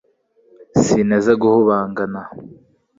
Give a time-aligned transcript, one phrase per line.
[0.83, 2.21] sinteze guhubangana